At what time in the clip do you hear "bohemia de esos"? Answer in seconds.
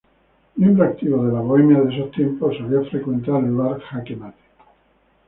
1.41-2.09